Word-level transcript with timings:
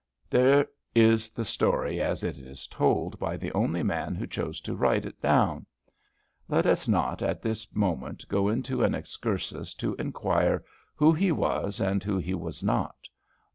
There 0.31 0.65
is 0.95 1.29
the 1.29 1.45
story 1.45 2.01
as 2.01 2.23
it 2.23 2.35
is 2.35 2.65
told 2.65 3.19
by 3.19 3.37
the 3.37 3.51
only 3.53 3.83
man 3.83 4.15
who 4.15 4.25
chose 4.25 4.59
to 4.61 4.73
write 4.75 5.05
it 5.05 5.21
down. 5.21 5.67
Let 6.47 6.65
us 6.65 6.87
not 6.87 7.21
at 7.21 7.43
this 7.43 7.71
moment 7.75 8.27
go 8.27 8.49
into 8.49 8.81
an 8.83 8.95
excursus 8.95 9.75
to 9.75 9.93
inquire 9.99 10.65
who 10.95 11.13
he 11.13 11.31
was 11.31 11.79
and 11.79 12.03
who 12.03 12.17
he 12.17 12.33
was 12.33 12.63
not. 12.63 13.09